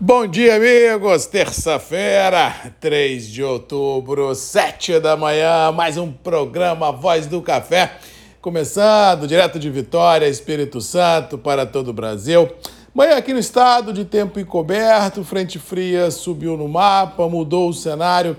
[0.00, 1.26] Bom dia, amigos!
[1.26, 7.96] Terça-feira, 3 de outubro, 7 da manhã, mais um programa Voz do Café,
[8.40, 12.48] começando direto de Vitória, Espírito Santo, para todo o Brasil.
[12.94, 18.36] Manhã aqui no estado, de tempo encoberto, frente fria subiu no mapa, mudou o cenário.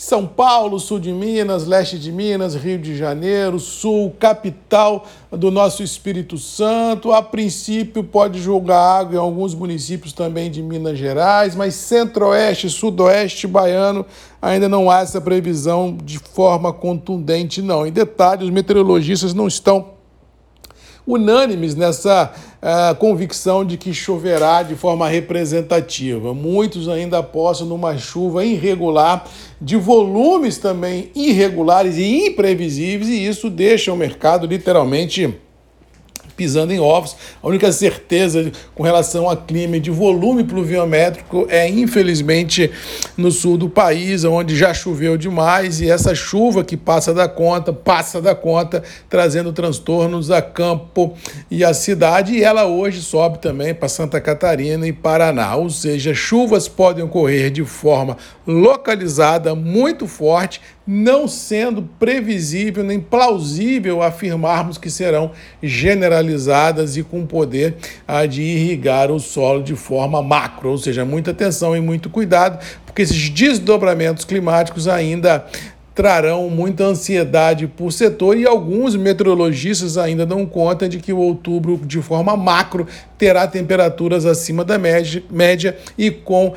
[0.00, 5.82] São Paulo, sul de Minas, leste de Minas, Rio de Janeiro, sul, capital do nosso
[5.82, 7.12] Espírito Santo.
[7.12, 13.48] A princípio, pode jogar água em alguns municípios também de Minas Gerais, mas centro-oeste, sudoeste
[13.48, 14.06] baiano
[14.40, 17.84] ainda não há essa previsão de forma contundente, não.
[17.84, 19.97] Em detalhe, os meteorologistas não estão
[21.08, 22.30] unânimes nessa
[22.60, 26.34] uh, convicção de que choverá de forma representativa.
[26.34, 29.26] Muitos ainda apostam numa chuva irregular,
[29.58, 35.34] de volumes também irregulares e imprevisíveis, e isso deixa o mercado literalmente
[36.38, 37.16] pisando em ovos.
[37.42, 42.70] A única certeza com relação a clima de volume pluviométrico é, infelizmente,
[43.16, 47.72] no sul do país, onde já choveu demais e essa chuva que passa da conta,
[47.72, 51.14] passa da conta, trazendo transtornos a campo
[51.50, 52.34] e a cidade.
[52.34, 55.56] E ela hoje sobe também para Santa Catarina e Paraná.
[55.56, 64.02] Ou seja, chuvas podem ocorrer de forma localizada, muito forte, não sendo previsível nem plausível
[64.02, 66.27] afirmarmos que serão generalizadas
[66.96, 67.76] e com poder
[68.06, 72.58] ah, de irrigar o solo de forma macro, ou seja, muita atenção e muito cuidado,
[72.84, 75.46] porque esses desdobramentos climáticos ainda
[75.98, 81.76] trarão muita ansiedade por setor e alguns meteorologistas ainda dão conta de que o outubro,
[81.84, 82.86] de forma macro,
[83.18, 86.54] terá temperaturas acima da média, média e com uh,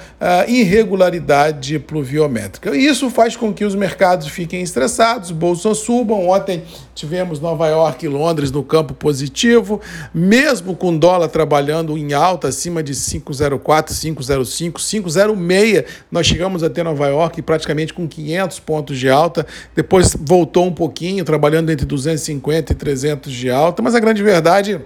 [0.48, 2.78] irregularidade pluviométrica.
[2.78, 6.30] Isso faz com que os mercados fiquem estressados, bolsas subam.
[6.30, 6.62] Ontem
[6.94, 9.82] tivemos Nova York e Londres no campo positivo,
[10.14, 16.84] mesmo com dólar trabalhando em alta, acima de 5,04, 5,05, 5,06, nós chegamos a ter
[16.84, 21.86] Nova York praticamente com 500 pontos de alta alta, depois voltou um pouquinho, trabalhando entre
[21.86, 24.80] 250 e 300 de alta, mas a grande verdade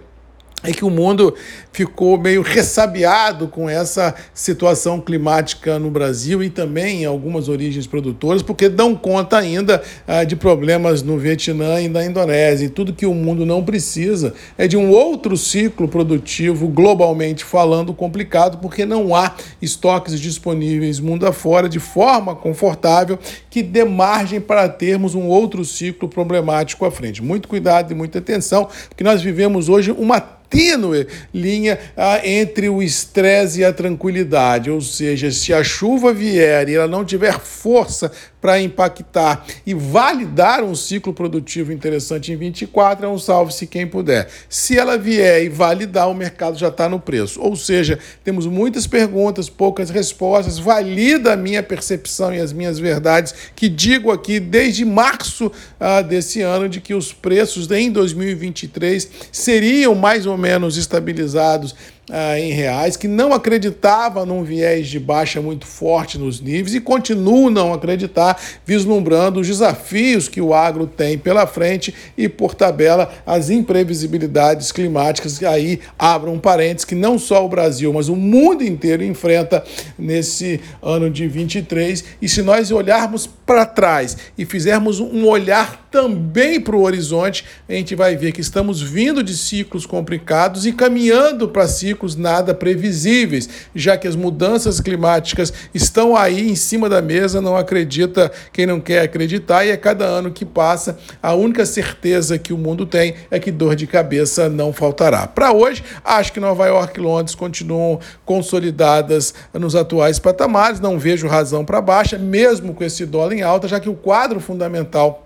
[0.66, 1.34] é que o mundo
[1.72, 8.42] ficou meio ressabiado com essa situação climática no Brasil e também em algumas origens produtoras,
[8.42, 12.66] porque dão conta ainda ah, de problemas no Vietnã e na Indonésia.
[12.66, 17.94] E tudo que o mundo não precisa é de um outro ciclo produtivo, globalmente falando,
[17.94, 23.18] complicado, porque não há estoques disponíveis mundo afora de forma confortável
[23.50, 27.24] que dê margem para termos um outro ciclo problemático à frente.
[27.24, 30.20] Muito cuidado e muita atenção, porque nós vivemos hoje uma
[30.56, 34.72] tênue linha ah, entre o estresse e a tranquilidade.
[34.72, 38.12] Ou seja, se a chuva vier e ela não tiver força
[38.46, 44.28] para impactar e validar um ciclo produtivo interessante em 24, é um salve-se quem puder.
[44.48, 47.42] Se ela vier e validar, o mercado já está no preço.
[47.42, 50.60] Ou seja, temos muitas perguntas, poucas respostas.
[50.60, 56.42] Valida a minha percepção e as minhas verdades, que digo aqui desde março ah, desse
[56.42, 61.76] ano, de que os preços em 2023 seriam mais ou menos estabilizados
[62.10, 66.80] ah, em reais, que não acreditava num viés de baixa muito forte nos níveis e
[66.80, 73.12] continuam não acreditar, vislumbrando os desafios que o agro tem pela frente e, por tabela,
[73.26, 75.42] as imprevisibilidades climáticas.
[75.44, 79.64] Aí abram um parênteses que não só o Brasil, mas o mundo inteiro enfrenta
[79.98, 82.04] nesse ano de 23.
[82.22, 87.74] E se nós olharmos para trás e fizermos um olhar também para o horizonte, a
[87.74, 93.50] gente vai ver que estamos vindo de ciclos complicados e caminhando para ciclos nada previsíveis,
[93.74, 98.80] já que as mudanças climáticas estão aí em cima da mesa, não acredita quem não
[98.80, 103.16] quer acreditar, e a cada ano que passa, a única certeza que o mundo tem
[103.32, 105.28] é que dor de cabeça não faltará.
[105.28, 111.28] Para hoje, acho que Nova York e Londres continuam consolidadas nos atuais patamares, não vejo
[111.28, 115.26] razão para baixa, mesmo com esse dólar em alta, já que o quadro fundamental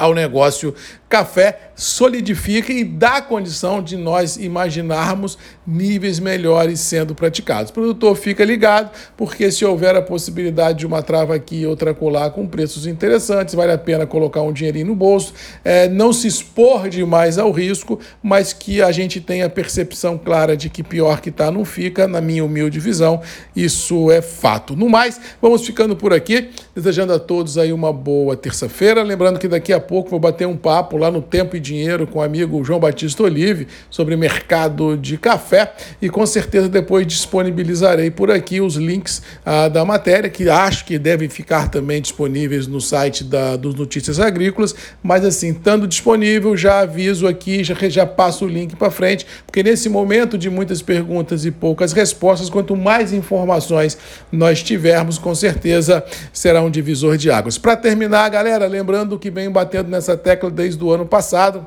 [0.00, 0.74] ao negócio
[1.10, 7.70] café solidifica e dá condição de nós imaginarmos níveis melhores sendo praticados.
[7.70, 11.92] O produtor fica ligado, porque se houver a possibilidade de uma trava aqui e outra
[11.92, 15.34] colar com preços interessantes, vale a pena colocar um dinheirinho no bolso,
[15.64, 20.70] é, não se expor demais ao risco, mas que a gente tenha percepção clara de
[20.70, 23.20] que pior que está não fica, na minha humilde visão,
[23.56, 24.76] isso é fato.
[24.76, 29.48] No mais, vamos ficando por aqui, desejando a todos aí uma boa terça-feira, lembrando que
[29.48, 32.62] daqui a pouco vou bater um papo lá no Tempo e Dinheiro com o amigo
[32.62, 38.76] João Batista Olive sobre mercado de café e com certeza depois disponibilizarei por aqui os
[38.76, 43.74] links ah, da matéria que acho que devem ficar também disponíveis no site da, dos
[43.74, 48.90] Notícias Agrícolas, mas assim, estando disponível, já aviso aqui, já, já passo o link para
[48.90, 53.96] frente, porque nesse momento de muitas perguntas e poucas respostas, quanto mais informações
[54.30, 57.58] nós tivermos, com certeza será um divisor de águas.
[57.58, 61.66] Para terminar, galera, lembrando que venho batendo nessa tecla desde o ano passado,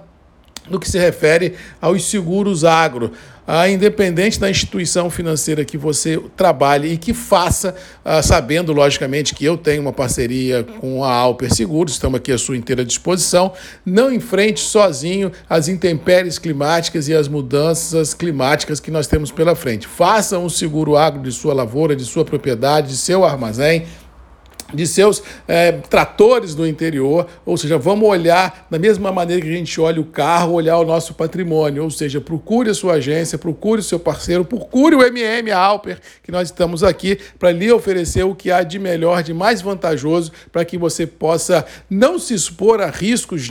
[0.69, 3.11] no que se refere aos seguros agro.
[3.45, 7.75] Ah, independente da instituição financeira que você trabalhe e que faça,
[8.05, 12.37] ah, sabendo, logicamente, que eu tenho uma parceria com a Alper Seguros, estamos aqui à
[12.37, 13.51] sua inteira disposição,
[13.85, 19.87] não enfrente sozinho as intempéries climáticas e as mudanças climáticas que nós temos pela frente.
[19.87, 23.85] Faça um seguro agro de sua lavoura, de sua propriedade, de seu armazém,
[24.73, 29.55] de seus é, tratores do interior, ou seja, vamos olhar da mesma maneira que a
[29.55, 33.79] gente olha o carro, olhar o nosso patrimônio, ou seja, procure a sua agência, procure
[33.79, 38.23] o seu parceiro, procure o MM, a Alper, que nós estamos aqui para lhe oferecer
[38.23, 42.81] o que há de melhor, de mais vantajoso, para que você possa não se expor
[42.81, 43.49] a riscos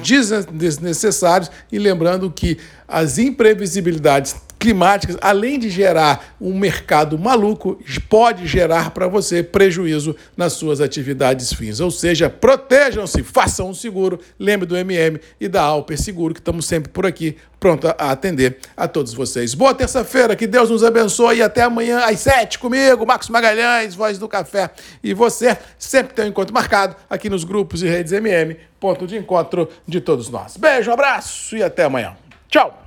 [0.52, 1.50] desnecessários.
[1.70, 9.08] E lembrando que as imprevisibilidades climáticas, além de gerar um mercado maluco, pode gerar para
[9.08, 11.80] você prejuízo nas suas atividades fins.
[11.80, 16.64] Ou seja, protejam-se, façam um seguro, lembre do MM e da Alper Seguro, que estamos
[16.64, 19.52] sempre por aqui, pronto a atender a todos vocês.
[19.52, 24.16] Boa terça-feira, que Deus nos abençoe e até amanhã às sete comigo, Marcos Magalhães, Voz
[24.16, 24.70] do Café.
[25.02, 29.16] E você sempre tem um encontro marcado aqui nos grupos e redes MM, ponto de
[29.16, 30.56] encontro de todos nós.
[30.56, 32.16] Beijo, abraço e até amanhã.
[32.48, 32.81] Tchau!